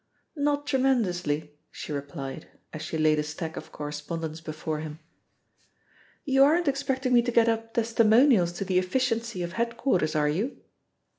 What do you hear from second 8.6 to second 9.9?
the efficiency of head